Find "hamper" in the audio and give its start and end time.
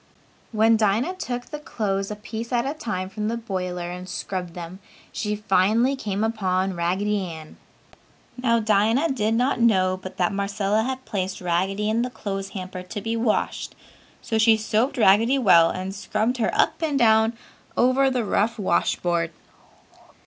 12.49-12.81